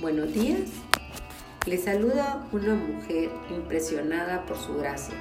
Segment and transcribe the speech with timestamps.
[0.00, 0.70] Buenos días.
[1.66, 5.16] Les saluda una mujer impresionada por su gracia.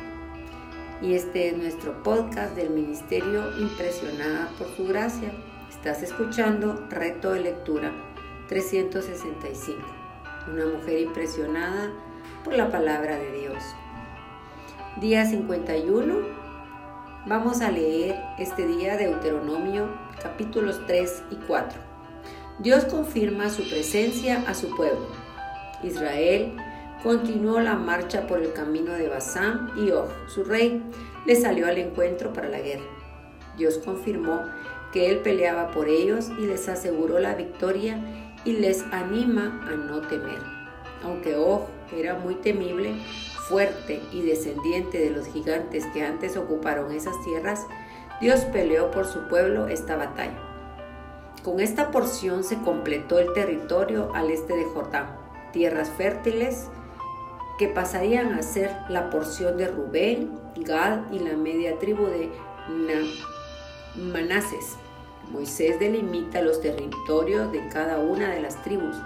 [1.01, 5.31] Y este es nuestro podcast del Ministerio Impresionada por su gracia.
[5.67, 7.91] Estás escuchando Reto de Lectura
[8.49, 9.79] 365.
[10.53, 11.91] Una mujer impresionada
[12.43, 13.63] por la palabra de Dios.
[15.01, 16.13] Día 51.
[17.25, 19.89] Vamos a leer este día Deuteronomio
[20.21, 21.86] capítulos 3 y 4.
[22.59, 25.05] Dios confirma su presencia a su pueblo.
[25.83, 26.53] Israel
[27.03, 30.81] continuó la marcha por el camino de Basán y Og, su rey,
[31.27, 32.85] le salió al encuentro para la guerra.
[33.57, 34.41] Dios confirmó
[34.91, 37.99] que él peleaba por ellos y les aseguró la victoria
[38.43, 40.39] y les anima a no temer.
[41.03, 42.95] Aunque Og era muy temible,
[43.47, 47.67] fuerte y descendiente de los gigantes que antes ocuparon esas tierras,
[48.19, 50.46] Dios peleó por su pueblo esta batalla.
[51.47, 55.15] Con esta porción se completó el territorio al este de Jordán,
[55.53, 56.67] tierras fértiles
[57.57, 62.29] que pasarían a ser la porción de Rubén, Gad y la media tribu de
[63.95, 64.75] Manases.
[65.31, 68.97] Moisés delimita los territorios de cada una de las tribus,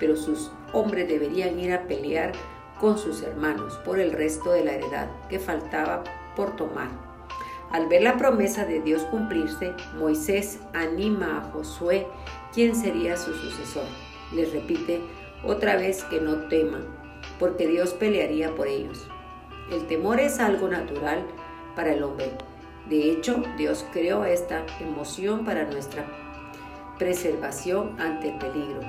[0.00, 2.32] pero sus hombres deberían ir a pelear
[2.80, 6.04] con sus hermanos por el resto de la heredad que faltaba
[6.36, 7.11] por tomar.
[7.72, 12.06] Al ver la promesa de Dios cumplirse, Moisés anima a Josué,
[12.52, 13.86] quien sería su sucesor.
[14.34, 15.00] Les repite
[15.42, 16.84] otra vez que no teman,
[17.38, 19.08] porque Dios pelearía por ellos.
[19.70, 21.24] El temor es algo natural
[21.74, 22.32] para el hombre.
[22.90, 26.04] De hecho, Dios creó esta emoción para nuestra
[26.98, 28.80] preservación ante el peligro.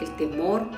[0.00, 0.68] El temor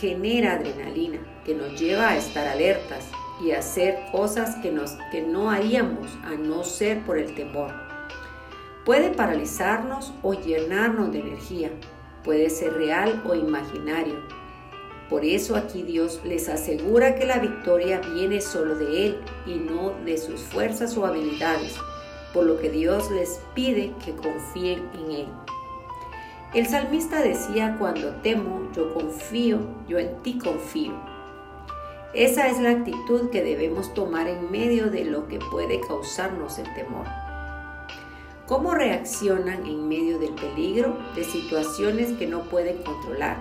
[0.00, 5.50] genera adrenalina que nos lleva a estar alertas, y hacer cosas que, nos, que no
[5.50, 7.72] haríamos a no ser por el temor.
[8.84, 11.70] Puede paralizarnos o llenarnos de energía,
[12.22, 14.16] puede ser real o imaginario.
[15.08, 19.90] Por eso aquí Dios les asegura que la victoria viene solo de Él y no
[20.04, 21.76] de sus fuerzas o habilidades,
[22.32, 25.26] por lo que Dios les pide que confíen en Él.
[26.54, 29.58] El salmista decía, cuando temo, yo confío,
[29.88, 31.13] yo en ti confío.
[32.14, 36.72] Esa es la actitud que debemos tomar en medio de lo que puede causarnos el
[36.72, 37.06] temor.
[38.46, 43.38] ¿Cómo reaccionan en medio del peligro, de situaciones que no pueden controlar,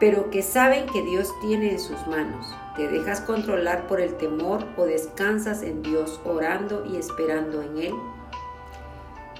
[0.00, 2.54] pero que saben que Dios tiene en sus manos?
[2.74, 7.94] ¿Te dejas controlar por el temor o descansas en Dios orando y esperando en Él?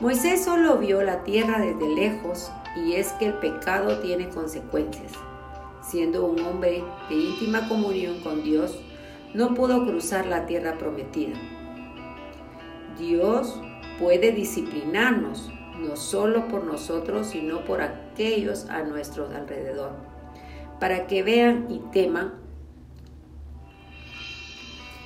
[0.03, 5.13] Moisés solo vio la tierra desde lejos y es que el pecado tiene consecuencias
[5.89, 8.79] siendo un hombre de íntima comunión con Dios,
[9.35, 11.35] no pudo cruzar la tierra prometida.
[12.99, 13.61] Dios
[13.99, 19.93] puede disciplinarnos, no solo por nosotros, sino por aquellos a nuestro alrededor,
[20.81, 22.35] para que vean y teman.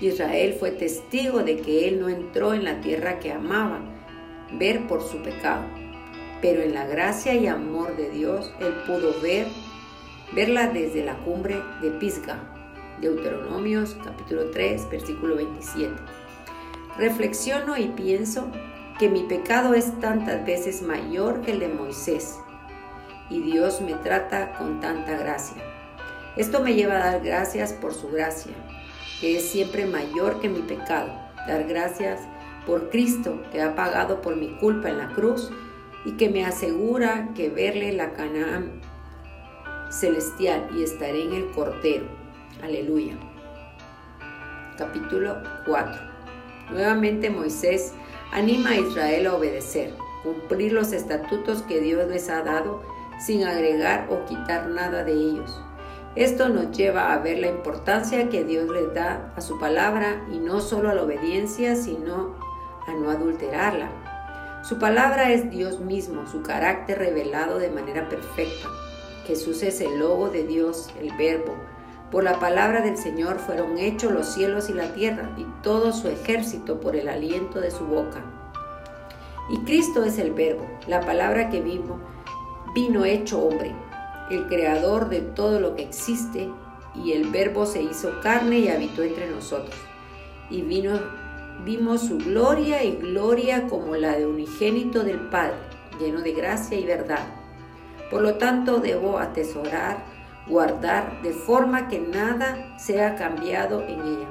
[0.01, 3.81] Israel fue testigo de que él no entró en la tierra que amaba,
[4.53, 5.65] ver por su pecado,
[6.41, 9.47] pero en la gracia y amor de Dios él pudo ver
[10.35, 12.39] verla desde la cumbre de Pisga,
[13.01, 15.93] Deuteronomios capítulo 3, versículo 27.
[16.97, 18.51] Reflexiono y pienso
[18.99, 22.39] que mi pecado es tantas veces mayor que el de Moisés
[23.29, 25.63] y Dios me trata con tanta gracia.
[26.37, 28.53] Esto me lleva a dar gracias por su gracia,
[29.21, 31.13] que es siempre mayor que mi pecado.
[31.47, 32.21] Dar gracias
[32.67, 35.51] por Cristo que ha pagado por mi culpa en la cruz
[36.07, 38.81] y que me asegura que verle la Canaán
[39.93, 42.07] celestial y estaré en el Cordero.
[42.63, 43.15] Aleluya.
[44.79, 45.37] Capítulo
[45.67, 45.93] 4.
[46.71, 47.93] Nuevamente Moisés
[48.33, 49.93] anima a Israel a obedecer,
[50.23, 52.83] cumplir los estatutos que Dios les ha dado
[53.21, 55.61] sin agregar o quitar nada de ellos.
[56.15, 60.39] Esto nos lleva a ver la importancia que Dios les da a su palabra y
[60.39, 62.37] no solo a la obediencia, sino
[62.87, 63.91] a no adulterarla.
[64.63, 68.69] Su palabra es Dios mismo, su carácter revelado de manera perfecta.
[69.27, 71.55] Jesús es el logo de Dios, el verbo.
[72.11, 76.09] Por la palabra del Señor fueron hechos los cielos y la tierra y todo su
[76.09, 78.23] ejército por el aliento de su boca.
[79.51, 81.99] Y Cristo es el verbo, la palabra que vivo,
[82.75, 83.75] vino hecho hombre,
[84.31, 86.51] el creador de todo lo que existe,
[86.95, 89.75] y el verbo se hizo carne y habitó entre nosotros.
[90.51, 91.01] Y vino,
[91.65, 95.57] vimos su gloria y gloria como la de unigénito del Padre,
[95.99, 97.42] lleno de gracia y verdad.
[98.13, 100.05] Por lo tanto, debo atesorar,
[100.47, 104.29] guardar, de forma que nada sea cambiado en ella.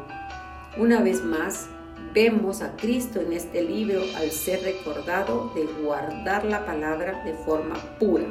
[0.78, 1.68] Una vez más,
[2.13, 7.74] vemos a Cristo en este libro al ser recordado de guardar la palabra de forma
[7.98, 8.25] pura.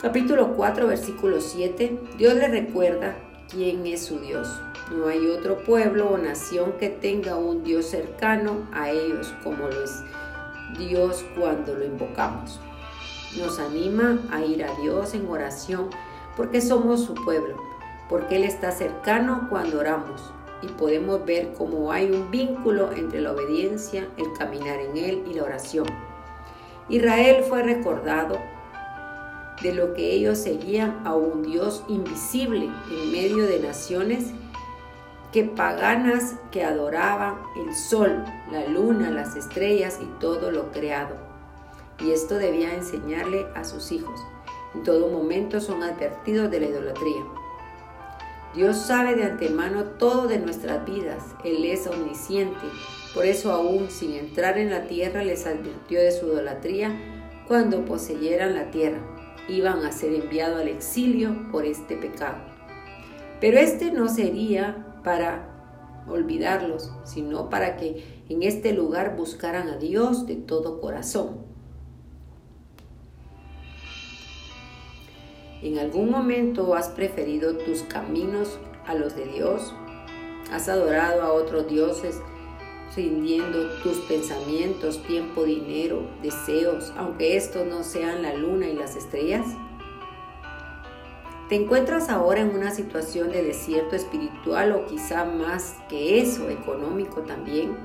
[0.00, 2.00] Capítulo 4, versículo 7.
[2.16, 3.16] Dios le recuerda
[3.50, 4.48] quién es su Dios.
[4.90, 9.84] No hay otro pueblo o nación que tenga un Dios cercano a ellos como lo
[9.84, 10.02] es
[10.78, 12.60] Dios cuando lo invocamos.
[13.38, 15.90] Nos anima a ir a Dios en oración
[16.36, 17.56] porque somos su pueblo,
[18.08, 23.32] porque Él está cercano cuando oramos y podemos ver cómo hay un vínculo entre la
[23.32, 25.86] obediencia, el caminar en Él y la oración.
[26.88, 28.38] Israel fue recordado
[29.62, 34.32] de lo que ellos seguían a un Dios invisible en medio de naciones
[35.32, 41.25] que paganas que adoraban el sol, la luna, las estrellas y todo lo creado.
[42.00, 44.20] Y esto debía enseñarle a sus hijos.
[44.74, 47.24] En todo momento son advertidos de la idolatría.
[48.54, 51.22] Dios sabe de antemano todo de nuestras vidas.
[51.44, 52.66] Él es omnisciente.
[53.14, 56.94] Por eso aún sin entrar en la tierra les advirtió de su idolatría
[57.46, 58.98] cuando poseyeran la tierra.
[59.48, 62.36] Iban a ser enviados al exilio por este pecado.
[63.40, 65.56] Pero este no sería para
[66.08, 71.55] olvidarlos, sino para que en este lugar buscaran a Dios de todo corazón.
[75.66, 79.74] ¿En algún momento has preferido tus caminos a los de Dios?
[80.52, 82.20] ¿Has adorado a otros dioses,
[82.94, 89.44] rindiendo tus pensamientos, tiempo, dinero, deseos, aunque estos no sean la luna y las estrellas?
[91.48, 97.22] ¿Te encuentras ahora en una situación de desierto espiritual o quizá más que eso, económico
[97.22, 97.76] también?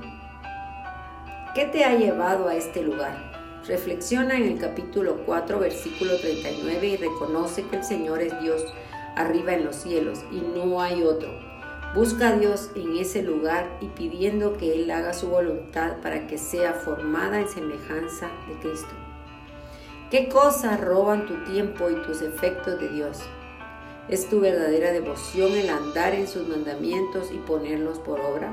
[1.56, 3.31] ¿Qué te ha llevado a este lugar?
[3.66, 8.60] Reflexiona en el capítulo 4, versículo 39 y reconoce que el Señor es Dios
[9.14, 11.30] arriba en los cielos y no hay otro.
[11.94, 16.38] Busca a Dios en ese lugar y pidiendo que Él haga su voluntad para que
[16.38, 18.94] sea formada en semejanza de Cristo.
[20.10, 23.20] ¿Qué cosas roban tu tiempo y tus efectos de Dios?
[24.08, 28.52] ¿Es tu verdadera devoción el andar en sus mandamientos y ponerlos por obra?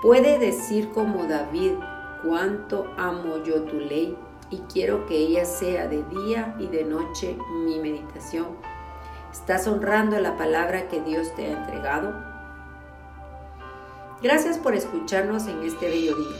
[0.00, 1.72] Puede decir como David,
[2.22, 4.16] cuánto amo yo tu ley
[4.50, 8.46] y quiero que ella sea de día y de noche mi meditación.
[9.32, 12.14] ¿Estás honrando la palabra que Dios te ha entregado?
[14.22, 16.36] Gracias por escucharnos en este bello día.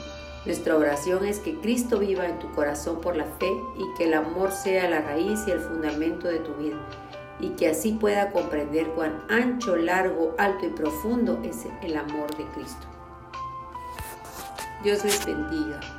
[0.47, 4.15] Nuestra oración es que Cristo viva en tu corazón por la fe y que el
[4.15, 6.77] amor sea la raíz y el fundamento de tu vida
[7.39, 12.45] y que así pueda comprender cuán ancho, largo, alto y profundo es el amor de
[12.55, 12.87] Cristo.
[14.87, 15.96] Dios les bendiga.